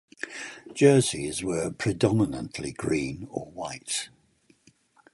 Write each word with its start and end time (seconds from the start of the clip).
Jerseys 0.73 1.43
were 1.43 1.69
predominantly 1.69 2.71
green 2.71 3.27
or 3.29 3.51
white. 3.51 4.09